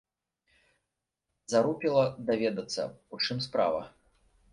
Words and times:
Зарупіла 1.53 2.05
даведацца, 2.29 2.81
у 3.17 3.21
чым 3.27 3.37
справа. 3.47 3.83